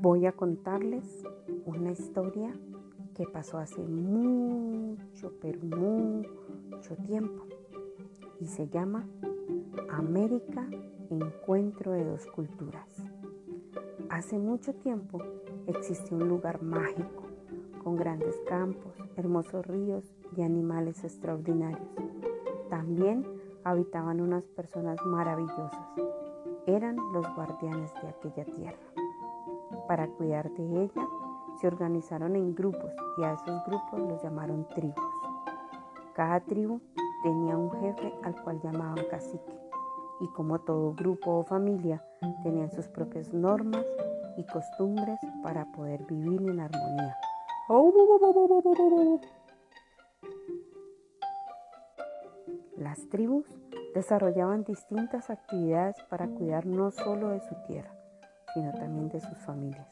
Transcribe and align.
Voy 0.00 0.24
a 0.24 0.32
contarles 0.32 1.04
una 1.66 1.90
historia 1.90 2.50
que 3.14 3.26
pasó 3.26 3.58
hace 3.58 3.82
mucho, 3.82 5.34
pero 5.42 5.60
mucho 5.62 6.96
tiempo 7.04 7.44
y 8.40 8.46
se 8.46 8.66
llama 8.68 9.06
América, 9.90 10.66
encuentro 11.10 11.92
de 11.92 12.06
dos 12.06 12.26
culturas. 12.28 12.88
Hace 14.08 14.38
mucho 14.38 14.72
tiempo 14.72 15.18
existió 15.66 16.16
un 16.16 16.30
lugar 16.30 16.62
mágico 16.62 17.24
con 17.84 17.96
grandes 17.96 18.40
campos, 18.48 18.94
hermosos 19.16 19.66
ríos 19.66 20.14
y 20.34 20.40
animales 20.40 21.04
extraordinarios. 21.04 21.90
También 22.70 23.26
habitaban 23.64 24.22
unas 24.22 24.44
personas 24.44 24.96
maravillosas. 25.04 25.88
Eran 26.66 26.96
los 27.12 27.26
guardianes 27.34 27.92
de 28.00 28.08
aquella 28.08 28.46
tierra. 28.46 28.89
Para 29.90 30.06
cuidar 30.06 30.48
de 30.52 30.84
ella, 30.84 31.08
se 31.60 31.66
organizaron 31.66 32.36
en 32.36 32.54
grupos 32.54 32.92
y 33.18 33.24
a 33.24 33.32
esos 33.32 33.60
grupos 33.66 33.98
los 33.98 34.22
llamaron 34.22 34.64
tribus. 34.68 34.94
Cada 36.14 36.38
tribu 36.38 36.80
tenía 37.24 37.56
un 37.56 37.72
jefe 37.72 38.14
al 38.22 38.40
cual 38.40 38.60
llamaban 38.62 39.04
cacique 39.10 39.58
y 40.20 40.28
como 40.28 40.60
todo 40.60 40.94
grupo 40.94 41.38
o 41.38 41.42
familia 41.42 42.04
tenían 42.44 42.70
sus 42.70 42.86
propias 42.86 43.34
normas 43.34 43.84
y 44.36 44.44
costumbres 44.44 45.18
para 45.42 45.64
poder 45.72 46.04
vivir 46.04 46.40
en 46.48 46.60
armonía. 46.60 47.16
Las 52.76 53.08
tribus 53.08 53.44
desarrollaban 53.92 54.62
distintas 54.62 55.30
actividades 55.30 55.96
para 56.08 56.28
cuidar 56.28 56.64
no 56.64 56.92
solo 56.92 57.30
de 57.30 57.40
su 57.40 57.56
tierra, 57.66 57.99
sino 58.54 58.72
también 58.72 59.08
de 59.08 59.20
sus 59.20 59.38
familias. 59.38 59.88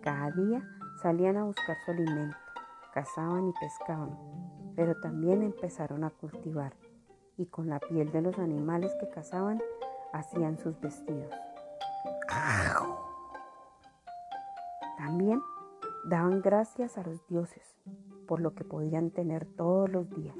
Cada 0.00 0.30
día 0.30 0.62
salían 1.02 1.36
a 1.36 1.44
buscar 1.44 1.76
su 1.84 1.90
alimento, 1.90 2.36
cazaban 2.92 3.48
y 3.48 3.52
pescaban, 3.60 4.16
pero 4.76 4.98
también 5.00 5.42
empezaron 5.42 6.04
a 6.04 6.10
cultivar 6.10 6.74
y 7.36 7.46
con 7.46 7.68
la 7.68 7.80
piel 7.80 8.10
de 8.12 8.22
los 8.22 8.38
animales 8.38 8.94
que 9.00 9.08
cazaban 9.08 9.60
hacían 10.12 10.58
sus 10.58 10.80
vestidos. 10.80 11.32
También 14.96 15.40
daban 16.08 16.40
gracias 16.40 16.96
a 16.98 17.02
los 17.02 17.26
dioses 17.28 17.76
por 18.26 18.40
lo 18.40 18.54
que 18.54 18.64
podían 18.64 19.10
tener 19.10 19.44
todos 19.44 19.90
los 19.90 20.08
días. 20.10 20.36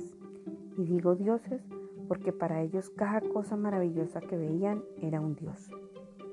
Y 0.76 0.84
digo 0.84 1.14
dioses 1.14 1.62
porque 2.08 2.32
para 2.32 2.62
ellos 2.62 2.90
cada 2.90 3.20
cosa 3.20 3.56
maravillosa 3.56 4.20
que 4.20 4.36
veían 4.36 4.82
era 5.00 5.20
un 5.20 5.34
dios. 5.34 5.70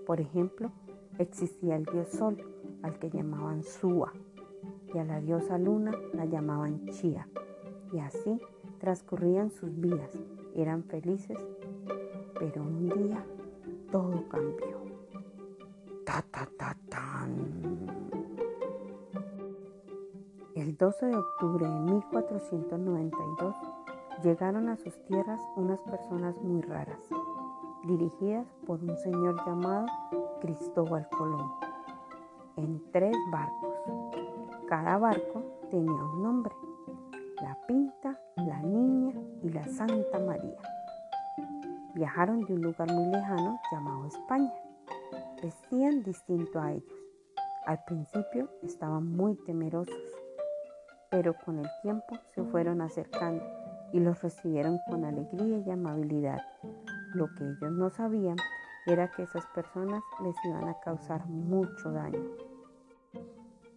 Por 0.05 0.19
ejemplo, 0.19 0.71
existía 1.21 1.75
el 1.75 1.85
dios 1.85 2.09
Sol, 2.09 2.37
al 2.81 2.97
que 2.99 3.09
llamaban 3.09 3.63
Sua, 3.63 4.11
y 4.93 4.97
a 4.97 5.03
la 5.03 5.21
diosa 5.21 5.57
Luna 5.57 5.91
la 6.13 6.25
llamaban 6.25 6.85
Chía. 6.87 7.27
Y 7.93 7.99
así 7.99 8.39
transcurrían 8.79 9.51
sus 9.51 9.79
vidas, 9.79 10.11
eran 10.55 10.83
felices, 10.83 11.37
pero 12.39 12.63
un 12.63 12.89
día 12.89 13.25
todo 13.91 14.27
cambió. 14.29 14.81
Ta 16.05 16.23
ta 16.31 16.49
ta 16.57 16.75
tan. 16.89 17.87
El 20.55 20.75
12 20.75 21.05
de 21.05 21.15
octubre 21.15 21.65
de 21.65 21.79
1492 21.79 23.55
llegaron 24.23 24.69
a 24.69 24.77
sus 24.77 24.97
tierras 25.05 25.41
unas 25.55 25.81
personas 25.81 26.35
muy 26.41 26.61
raras, 26.61 27.01
dirigidas 27.83 28.47
por 28.65 28.81
un 28.83 28.97
señor 28.97 29.35
llamado 29.45 29.85
Cristóbal 30.41 31.07
Colón, 31.09 31.51
en 32.57 32.81
tres 32.91 33.15
barcos. 33.31 33.75
Cada 34.67 34.97
barco 34.97 35.43
tenía 35.69 35.93
un 35.93 36.23
nombre, 36.23 36.53
la 37.41 37.55
Pinta, 37.67 38.19
la 38.37 38.59
Niña 38.63 39.13
y 39.43 39.49
la 39.49 39.67
Santa 39.67 40.17
María. 40.17 40.57
Viajaron 41.93 42.41
de 42.41 42.53
un 42.53 42.61
lugar 42.61 42.91
muy 42.91 43.05
lejano 43.05 43.59
llamado 43.71 44.07
España. 44.07 44.51
Vestían 45.43 46.01
distinto 46.01 46.59
a 46.59 46.71
ellos. 46.71 46.99
Al 47.67 47.83
principio 47.83 48.49
estaban 48.63 49.07
muy 49.11 49.35
temerosos, 49.45 49.95
pero 51.11 51.35
con 51.45 51.59
el 51.59 51.67
tiempo 51.83 52.17
se 52.33 52.43
fueron 52.45 52.81
acercando 52.81 53.43
y 53.93 53.99
los 53.99 54.19
recibieron 54.23 54.79
con 54.89 55.05
alegría 55.05 55.59
y 55.59 55.69
amabilidad. 55.69 56.41
Lo 57.13 57.27
que 57.35 57.43
ellos 57.43 57.71
no 57.73 57.91
sabían 57.91 58.37
era 58.85 59.11
que 59.11 59.23
esas 59.23 59.45
personas 59.47 60.03
les 60.23 60.35
iban 60.45 60.67
a 60.67 60.79
causar 60.79 61.25
mucho 61.27 61.91
daño. 61.91 62.31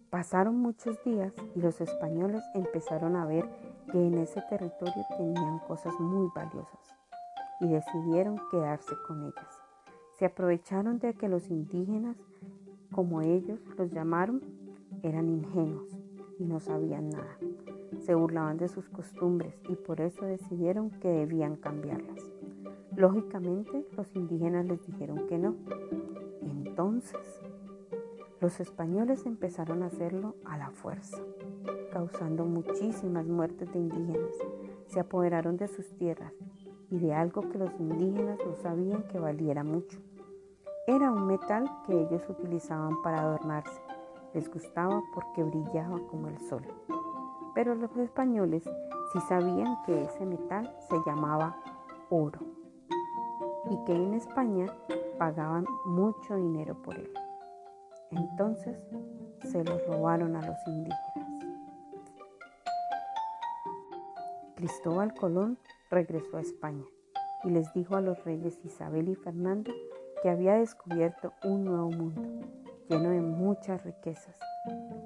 Pasaron 0.09 0.57
muchos 0.57 0.97
días 1.03 1.33
y 1.55 1.59
los 1.59 1.81
españoles 1.81 2.43
empezaron 2.53 3.15
a 3.15 3.25
ver 3.25 3.45
que 3.91 3.97
en 3.97 4.17
ese 4.17 4.41
territorio 4.49 5.05
tenían 5.17 5.59
cosas 5.59 5.93
muy 5.99 6.29
valiosas 6.33 6.95
y 7.59 7.67
decidieron 7.67 8.39
quedarse 8.49 8.95
con 9.07 9.23
ellas. 9.23 9.61
Se 10.17 10.25
aprovecharon 10.25 10.99
de 10.99 11.13
que 11.13 11.27
los 11.27 11.49
indígenas, 11.49 12.15
como 12.91 13.21
ellos 13.21 13.59
los 13.77 13.91
llamaron, 13.91 14.41
eran 15.03 15.29
ingenuos 15.29 15.97
y 16.39 16.45
no 16.45 16.59
sabían 16.59 17.09
nada. 17.09 17.37
Se 17.99 18.15
burlaban 18.15 18.57
de 18.57 18.69
sus 18.69 18.89
costumbres 18.89 19.53
y 19.69 19.75
por 19.75 20.01
eso 20.01 20.25
decidieron 20.25 20.89
que 20.89 21.09
debían 21.09 21.57
cambiarlas. 21.57 22.19
Lógicamente 22.97 23.85
los 23.97 24.15
indígenas 24.15 24.65
les 24.65 24.81
dijeron 24.87 25.27
que 25.27 25.37
no. 25.37 25.55
Entonces, 26.41 27.41
los 28.39 28.61
españoles 28.61 29.25
empezaron 29.25 29.83
a 29.83 29.87
hacerlo 29.87 30.35
a 30.45 30.57
la 30.57 30.69
fuerza, 30.71 31.17
causando 31.91 32.45
muchísimas 32.45 33.27
muertes 33.27 33.71
de 33.73 33.79
indígenas. 33.79 34.31
Se 34.87 35.01
apoderaron 35.01 35.57
de 35.57 35.67
sus 35.67 35.93
tierras 35.97 36.31
y 36.89 36.99
de 36.99 37.13
algo 37.13 37.41
que 37.49 37.57
los 37.57 37.77
indígenas 37.81 38.39
no 38.45 38.55
sabían 38.55 39.03
que 39.09 39.19
valiera 39.19 39.65
mucho. 39.65 39.99
Era 40.87 41.11
un 41.11 41.27
metal 41.27 41.69
que 41.85 41.99
ellos 41.99 42.23
utilizaban 42.29 43.01
para 43.01 43.19
adornarse. 43.19 43.81
Les 44.33 44.49
gustaba 44.49 45.03
porque 45.13 45.43
brillaba 45.43 45.99
como 46.07 46.29
el 46.29 46.39
sol. 46.39 46.63
Pero 47.53 47.75
los 47.75 47.93
españoles 47.97 48.63
sí 49.11 49.19
sabían 49.27 49.75
que 49.85 50.03
ese 50.03 50.25
metal 50.25 50.73
se 50.87 50.95
llamaba 51.05 51.57
oro 52.09 52.54
y 53.69 53.83
que 53.85 53.93
en 53.93 54.13
España 54.13 54.67
pagaban 55.17 55.65
mucho 55.85 56.35
dinero 56.35 56.81
por 56.81 56.95
él. 56.95 57.11
Entonces 58.11 58.77
se 59.43 59.63
los 59.63 59.85
robaron 59.87 60.35
a 60.35 60.45
los 60.45 60.57
indígenas. 60.67 61.25
Cristóbal 64.55 65.13
Colón 65.13 65.57
regresó 65.89 66.37
a 66.37 66.41
España 66.41 66.85
y 67.43 67.49
les 67.49 67.71
dijo 67.73 67.95
a 67.95 68.01
los 68.01 68.23
reyes 68.23 68.59
Isabel 68.63 69.09
y 69.09 69.15
Fernando 69.15 69.71
que 70.21 70.29
había 70.29 70.55
descubierto 70.55 71.33
un 71.43 71.65
nuevo 71.65 71.91
mundo 71.91 72.21
lleno 72.89 73.09
de 73.09 73.21
muchas 73.21 73.83
riquezas. 73.83 74.39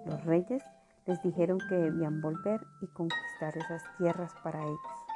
Los 0.06 0.24
reyes 0.26 0.64
les 1.06 1.22
dijeron 1.24 1.60
que 1.68 1.76
debían 1.76 2.22
volver 2.22 2.62
y 2.82 2.88
conquistar 2.88 3.58
esas 3.58 3.84
tierras 3.98 4.34
para 4.44 4.62
ellos. 4.64 5.09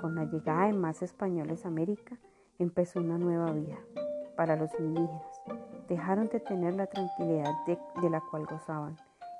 Con 0.00 0.14
la 0.14 0.24
llegada 0.24 0.66
de 0.66 0.72
más 0.72 1.02
españoles 1.02 1.66
a 1.66 1.68
América, 1.68 2.16
empezó 2.58 3.00
una 3.00 3.18
nueva 3.18 3.52
vida 3.52 3.76
para 4.34 4.56
los 4.56 4.70
indígenas. 4.80 5.42
Dejaron 5.88 6.28
de 6.28 6.40
tener 6.40 6.74
la 6.74 6.86
tranquilidad 6.86 7.52
de, 7.66 8.08
la 8.08 8.22
cual 8.30 8.46
gozaban 8.46 8.96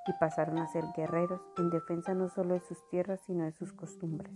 y 0.06 0.12
pasaron 0.20 0.58
a 0.58 0.66
ser 0.66 0.84
guerreros 0.94 1.40
en 1.56 1.70
defensa 1.70 2.12
no 2.12 2.28
solo 2.28 2.52
de 2.52 2.60
sus 2.60 2.86
tierras, 2.90 3.20
sino 3.20 3.44
de 3.44 3.52
sus 3.52 3.72
costumbres. 3.72 4.34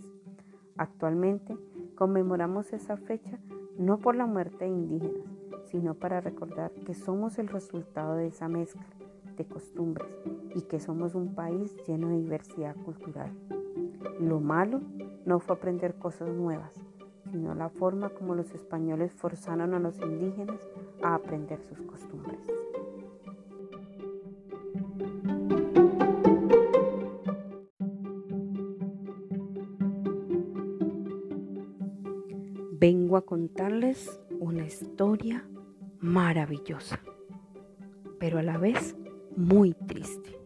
Actualmente 0.77 1.55
conmemoramos 1.95 2.73
esa 2.73 2.97
fecha 2.97 3.37
no 3.77 3.99
por 3.99 4.15
la 4.15 4.25
muerte 4.25 4.65
de 4.65 4.71
indígenas, 4.71 5.29
sino 5.65 5.93
para 5.93 6.21
recordar 6.21 6.71
que 6.71 6.95
somos 6.95 7.37
el 7.37 7.49
resultado 7.49 8.15
de 8.15 8.27
esa 8.27 8.47
mezcla 8.47 8.85
de 9.37 9.45
costumbres 9.45 10.07
y 10.55 10.63
que 10.63 10.79
somos 10.79 11.13
un 11.13 11.35
país 11.35 11.75
lleno 11.85 12.09
de 12.09 12.17
diversidad 12.17 12.75
cultural. 12.77 13.31
Lo 14.19 14.39
malo 14.39 14.81
no 15.25 15.39
fue 15.39 15.55
aprender 15.55 15.95
cosas 15.95 16.29
nuevas, 16.29 16.73
sino 17.31 17.55
la 17.55 17.69
forma 17.69 18.09
como 18.09 18.35
los 18.35 18.53
españoles 18.53 19.11
forzaron 19.11 19.73
a 19.73 19.79
los 19.79 19.99
indígenas 19.99 20.61
a 21.01 21.15
aprender 21.15 21.59
sus 21.61 21.81
costumbres. 21.81 22.39
Vengo 32.77 33.17
a 33.17 33.25
contarles 33.25 34.21
una 34.39 34.65
historia 34.65 35.43
maravillosa, 35.99 36.99
pero 38.19 38.37
a 38.37 38.43
la 38.43 38.59
vez 38.59 38.95
muy 39.35 39.73
triste. 39.73 40.44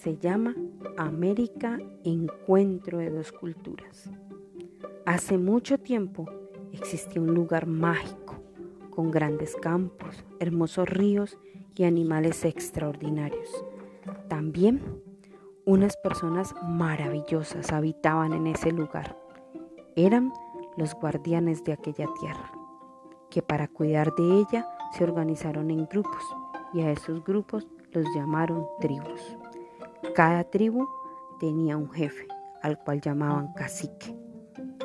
Se 0.00 0.16
llama 0.16 0.56
América 0.96 1.78
Encuentro 2.04 2.96
de 2.96 3.10
dos 3.10 3.32
Culturas. 3.32 4.08
Hace 5.04 5.36
mucho 5.36 5.76
tiempo 5.76 6.24
existía 6.72 7.20
un 7.20 7.34
lugar 7.34 7.66
mágico, 7.66 8.36
con 8.88 9.10
grandes 9.10 9.54
campos, 9.56 10.24
hermosos 10.38 10.88
ríos 10.88 11.36
y 11.76 11.84
animales 11.84 12.46
extraordinarios. 12.46 13.46
También 14.28 14.80
unas 15.66 15.98
personas 15.98 16.54
maravillosas 16.66 17.70
habitaban 17.70 18.32
en 18.32 18.46
ese 18.46 18.72
lugar. 18.72 19.18
Eran 19.96 20.32
los 20.78 20.94
guardianes 20.94 21.62
de 21.64 21.74
aquella 21.74 22.06
tierra, 22.18 22.50
que 23.28 23.42
para 23.42 23.68
cuidar 23.68 24.14
de 24.14 24.38
ella 24.38 24.66
se 24.96 25.04
organizaron 25.04 25.70
en 25.70 25.84
grupos 25.84 26.24
y 26.72 26.80
a 26.80 26.90
esos 26.90 27.22
grupos 27.22 27.68
los 27.92 28.06
llamaron 28.14 28.64
tribus. 28.80 29.36
Cada 30.14 30.44
tribu 30.44 30.88
tenía 31.38 31.76
un 31.76 31.90
jefe, 31.90 32.26
al 32.62 32.78
cual 32.78 33.00
llamaban 33.00 33.52
cacique, 33.54 34.16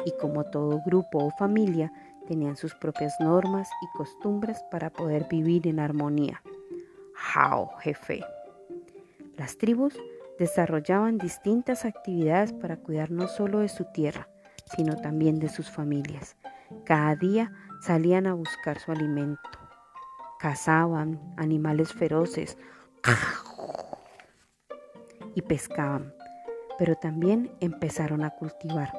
y 0.06 0.12
como 0.20 0.44
todo 0.46 0.82
grupo 0.86 1.24
o 1.24 1.32
familia, 1.32 1.92
tenían 2.28 2.56
sus 2.56 2.76
propias 2.76 3.16
normas 3.20 3.70
y 3.82 3.98
costumbres 3.98 4.64
para 4.72 4.90
poder 4.90 5.28
vivir 5.30 5.68
en 5.68 5.80
armonía. 5.80 6.42
Jao, 7.14 7.70
jefe. 7.80 8.24
Las 9.38 9.58
tribus 9.58 9.98
desarrollaban 10.38 11.18
distintas 11.18 11.86
actividades 11.86 12.54
para 12.54 12.78
cuidar 12.78 13.12
no 13.12 13.28
solo 13.28 13.60
de 13.60 13.70
su 13.70 13.86
tierra, 13.86 14.28
sino 14.76 14.96
también 14.96 15.40
de 15.40 15.50
sus 15.50 15.70
familias. 15.70 16.36
Cada 16.84 17.16
día 17.16 17.52
salían 17.82 18.28
a 18.28 18.34
buscar 18.34 18.80
su 18.80 18.92
alimento, 18.92 19.50
cazaban 20.40 21.20
animales 21.38 21.94
feroces 21.94 22.58
y 25.36 25.42
pescaban, 25.42 26.14
pero 26.80 26.96
también 26.96 27.52
empezaron 27.60 28.24
a 28.24 28.32
cultivar. 28.32 28.92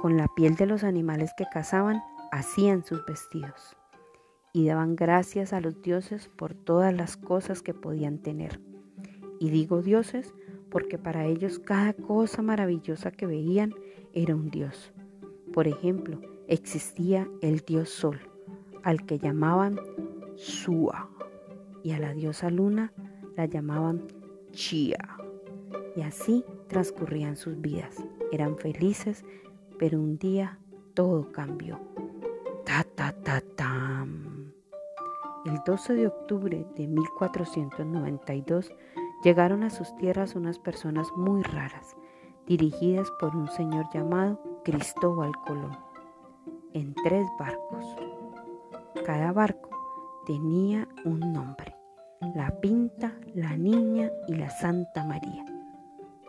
Con 0.00 0.16
la 0.16 0.28
piel 0.36 0.54
de 0.54 0.66
los 0.66 0.84
animales 0.84 1.32
que 1.36 1.44
cazaban, 1.52 2.02
hacían 2.30 2.84
sus 2.84 3.04
vestidos 3.04 3.76
y 4.52 4.66
daban 4.66 4.96
gracias 4.96 5.52
a 5.52 5.60
los 5.60 5.82
dioses 5.82 6.28
por 6.28 6.54
todas 6.54 6.94
las 6.94 7.16
cosas 7.16 7.62
que 7.62 7.74
podían 7.74 8.18
tener. 8.18 8.60
Y 9.40 9.50
digo 9.50 9.82
dioses 9.82 10.32
porque 10.70 10.98
para 10.98 11.26
ellos 11.26 11.58
cada 11.58 11.92
cosa 11.92 12.42
maravillosa 12.42 13.10
que 13.10 13.26
veían 13.26 13.74
era 14.12 14.34
un 14.34 14.50
dios. 14.50 14.92
Por 15.52 15.66
ejemplo, 15.66 16.20
existía 16.46 17.28
el 17.40 17.60
dios 17.60 17.88
Sol, 17.88 18.20
al 18.82 19.04
que 19.06 19.18
llamaban 19.18 19.80
Sua, 20.36 21.08
y 21.82 21.92
a 21.92 21.98
la 21.98 22.12
diosa 22.12 22.50
Luna 22.50 22.92
la 23.36 23.46
llamaban 23.46 24.06
Chia. 24.52 25.17
Y 25.96 26.02
así 26.02 26.44
transcurrían 26.68 27.36
sus 27.36 27.60
vidas. 27.60 27.96
Eran 28.32 28.56
felices, 28.56 29.24
pero 29.78 29.98
un 29.98 30.18
día 30.18 30.58
todo 30.94 31.30
cambió. 31.32 31.78
Ta 32.64 32.84
ta 32.94 33.12
ta 33.12 33.40
tam. 33.56 34.52
El 35.44 35.60
12 35.64 35.94
de 35.94 36.06
octubre 36.08 36.66
de 36.76 36.86
1492 36.86 38.72
llegaron 39.22 39.62
a 39.62 39.70
sus 39.70 39.94
tierras 39.96 40.34
unas 40.34 40.58
personas 40.58 41.08
muy 41.16 41.42
raras, 41.42 41.96
dirigidas 42.46 43.10
por 43.20 43.34
un 43.34 43.48
señor 43.48 43.86
llamado 43.92 44.40
Cristóbal 44.64 45.32
Colón, 45.46 45.78
en 46.74 46.94
tres 47.04 47.26
barcos. 47.38 47.84
Cada 49.06 49.32
barco 49.32 49.70
tenía 50.26 50.86
un 51.04 51.20
nombre, 51.32 51.74
la 52.34 52.50
Pinta, 52.60 53.14
la 53.34 53.56
Niña 53.56 54.10
y 54.26 54.34
la 54.34 54.50
Santa 54.50 55.04
María. 55.04 55.44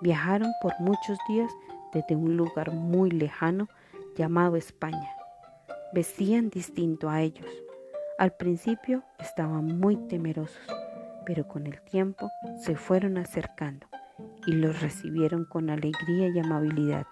Viajaron 0.01 0.51
por 0.61 0.73
muchos 0.79 1.17
días 1.27 1.51
desde 1.93 2.15
un 2.15 2.37
lugar 2.37 2.71
muy 2.71 3.11
lejano 3.11 3.67
llamado 4.15 4.55
España. 4.55 5.09
Vestían 5.93 6.49
distinto 6.49 7.09
a 7.09 7.21
ellos. 7.21 7.49
Al 8.17 8.31
principio 8.33 9.03
estaban 9.19 9.79
muy 9.79 9.97
temerosos, 10.07 10.67
pero 11.25 11.47
con 11.47 11.67
el 11.67 11.81
tiempo 11.81 12.29
se 12.61 12.75
fueron 12.75 13.17
acercando 13.17 13.87
y 14.45 14.53
los 14.53 14.81
recibieron 14.81 15.45
con 15.45 15.69
alegría 15.69 16.29
y 16.29 16.39
amabilidad. 16.39 17.05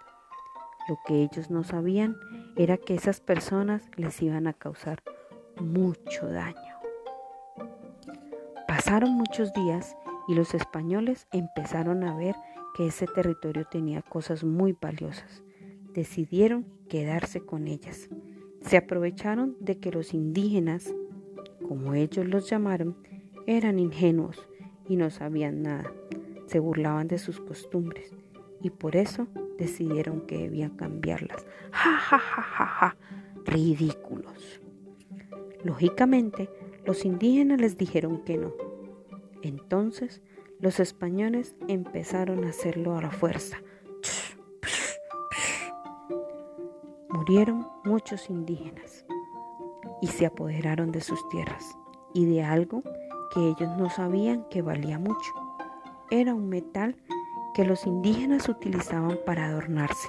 Lo 0.88 0.98
que 1.06 1.24
ellos 1.24 1.50
no 1.50 1.64
sabían 1.64 2.16
era 2.56 2.78
que 2.78 2.96
esas 2.96 3.20
personas 3.20 3.84
les 3.98 4.22
iban 4.22 4.48
a 4.48 4.54
causar 4.54 5.04
mucho 5.60 6.28
daño. 6.28 6.76
Pasaron 8.68 9.12
muchos 9.12 9.52
días 9.54 9.98
y 10.28 10.36
los 10.36 10.54
españoles 10.54 11.28
empezaron 11.32 12.04
a 12.04 12.16
ver 12.16 12.36
que 12.78 12.86
ese 12.86 13.08
territorio 13.08 13.66
tenía 13.66 14.04
cosas 14.04 14.44
muy 14.44 14.78
valiosas. 14.80 15.44
Decidieron 15.94 16.68
quedarse 16.88 17.42
con 17.42 17.68
ellas. 17.68 18.08
Se 18.62 18.78
aprovecharon 18.78 19.58
de 19.60 19.80
que 19.80 19.92
los 19.92 20.14
indígenas, 20.14 20.94
como 21.68 21.96
ellos 21.96 22.28
los 22.28 22.48
llamaron, 22.48 22.96
eran 23.48 23.80
ingenuos 23.80 24.48
y 24.88 24.96
no 24.96 25.10
sabían 25.10 25.64
nada. 25.64 25.92
Se 26.46 26.60
burlaban 26.60 27.08
de 27.08 27.18
sus 27.18 27.40
costumbres 27.40 28.14
y 28.62 28.70
por 28.70 28.96
eso 28.96 29.28
decidieron 29.58 30.22
que 30.22 30.38
debían 30.38 30.78
cambiarlas. 30.78 31.48
Ja, 31.72 31.98
ja, 31.98 32.20
ja, 32.20 32.42
ja, 32.44 32.66
ja. 32.66 32.98
Ridículos. 33.44 34.62
Lógicamente, 35.64 36.48
los 36.86 37.06
indígenas 37.06 37.60
les 37.60 37.76
dijeron 37.76 38.24
que 38.24 38.38
no. 38.38 38.54
Entonces, 39.42 40.22
los 40.60 40.80
españoles 40.80 41.56
empezaron 41.68 42.44
a 42.44 42.50
hacerlo 42.50 42.98
a 42.98 43.02
la 43.02 43.12
fuerza. 43.12 43.58
Murieron 47.10 47.68
muchos 47.84 48.30
indígenas 48.30 49.06
y 50.02 50.08
se 50.08 50.26
apoderaron 50.26 50.92
de 50.92 51.02
sus 51.02 51.28
tierras 51.30 51.78
y 52.14 52.26
de 52.26 52.44
algo 52.44 52.82
que 53.34 53.50
ellos 53.50 53.78
no 53.78 53.90
sabían 53.90 54.46
que 54.50 54.62
valía 54.62 54.98
mucho. 54.98 55.32
Era 56.10 56.34
un 56.34 56.50
metal 56.50 56.96
que 57.54 57.66
los 57.66 57.86
indígenas 57.86 58.50
utilizaban 58.50 59.20
para 59.26 59.48
adornarse. 59.48 60.08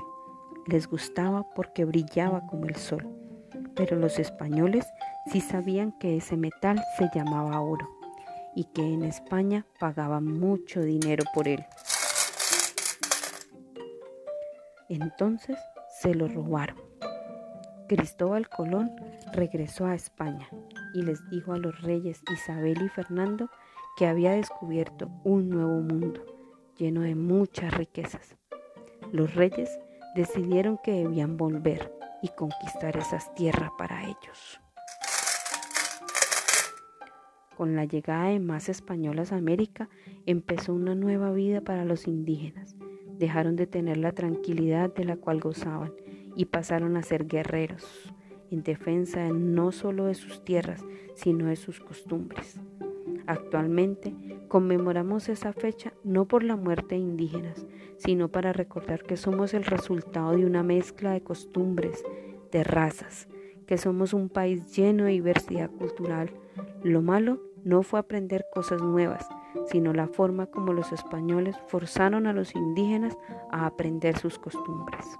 Les 0.67 0.87
gustaba 0.87 1.47
porque 1.55 1.85
brillaba 1.85 2.47
como 2.47 2.67
el 2.67 2.77
sol, 2.77 3.07
pero 3.75 3.97
los 3.97 4.19
españoles 4.19 4.87
sí 5.31 5.41
sabían 5.41 5.93
que 5.99 6.17
ese 6.17 6.37
metal 6.37 6.81
se 6.99 7.09
llamaba 7.15 7.61
oro 7.61 7.98
y 8.55 8.65
que 8.65 8.83
en 8.83 9.05
España 9.05 9.67
pagaban 9.79 10.25
mucho 10.25 10.81
dinero 10.83 11.25
por 11.35 11.49
él. 11.49 11.65
Entonces 14.89 15.59
se 16.01 16.15
lo 16.15 16.29
robaron. 16.29 16.79
Cristóbal 17.89 18.49
Colón 18.49 18.91
regresó 19.33 19.87
a 19.87 19.95
España 19.95 20.49
y 20.95 21.03
les 21.03 21.19
dijo 21.31 21.53
a 21.53 21.59
los 21.59 21.81
reyes 21.83 22.23
Isabel 22.33 22.83
y 22.83 22.89
Fernando 22.89 23.51
que 23.97 24.07
había 24.07 24.33
descubierto 24.33 25.11
un 25.25 25.49
nuevo 25.49 25.81
mundo 25.81 26.25
lleno 26.77 27.01
de 27.01 27.15
muchas 27.15 27.75
riquezas. 27.75 28.37
Los 29.11 29.35
reyes 29.35 29.79
decidieron 30.15 30.79
que 30.79 30.93
debían 30.93 31.37
volver 31.37 31.93
y 32.23 32.29
conquistar 32.29 32.97
esas 32.97 33.35
tierras 33.35 33.71
para 33.77 34.05
ellos. 34.05 34.61
Con 37.59 37.75
la 37.75 37.87
llegada 37.87 38.29
de 38.29 38.39
más 38.39 38.69
españolas 38.69 39.33
a 39.33 39.37
América, 39.37 39.89
empezó 40.27 40.73
una 40.73 40.95
nueva 40.95 41.33
vida 41.33 41.61
para 41.61 41.85
los 41.85 42.07
indígenas. 42.07 42.77
Dejaron 43.19 43.57
de 43.57 43.67
tener 43.67 43.97
la 43.97 44.13
tranquilidad 44.13 44.95
de 44.95 45.05
la 45.05 45.17
cual 45.17 45.41
gozaban 45.41 45.91
y 46.37 46.45
pasaron 46.45 46.97
a 46.97 47.03
ser 47.03 47.27
guerreros 47.27 48.15
en 48.53 48.63
defensa 48.63 49.31
no 49.31 49.73
solo 49.73 50.05
de 50.05 50.15
sus 50.15 50.45
tierras, 50.45 50.85
sino 51.17 51.47
de 51.47 51.57
sus 51.57 51.81
costumbres. 51.81 52.61
Actualmente 53.27 54.15
conmemoramos 54.47 55.29
esa 55.29 55.53
fecha 55.53 55.93
no 56.05 56.29
por 56.29 56.45
la 56.45 56.55
muerte 56.55 56.95
de 56.95 57.01
indígenas, 57.01 57.67
sino 57.97 58.29
para 58.29 58.53
recordar 58.53 59.03
que 59.03 59.17
somos 59.17 59.53
el 59.53 59.65
resultado 59.65 60.37
de 60.37 60.47
una 60.47 60.63
mezcla 60.63 61.11
de 61.11 61.23
costumbres, 61.23 62.05
de 62.53 62.63
razas, 62.63 63.27
que 63.67 63.79
somos 63.79 64.15
un 64.15 64.29
país 64.29 64.77
lleno 64.77 65.07
de 65.07 65.11
diversidad 65.11 65.73
cultural. 65.73 66.31
Lo 66.85 67.03
malo 67.03 67.48
no 67.65 67.83
fue 67.83 68.01
aprender 68.01 68.45
cosas 68.53 68.83
nuevas, 68.83 69.27
sino 69.71 69.93
la 69.93 70.09
forma 70.09 70.47
como 70.47 70.73
los 70.73 70.93
españoles 70.93 71.57
forzaron 71.67 72.27
a 72.27 72.33
los 72.33 72.55
indígenas 72.55 73.17
a 73.51 73.67
aprender 73.67 74.19
sus 74.19 74.39
costumbres. 74.39 75.19